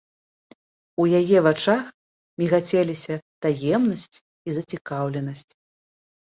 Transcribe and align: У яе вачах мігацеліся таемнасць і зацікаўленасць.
У 1.03 1.05
яе 1.19 1.37
вачах 1.47 1.83
мігацеліся 2.43 3.15
таемнасць 3.47 4.17
і 4.21 4.49
зацікаўленасць. 4.59 5.49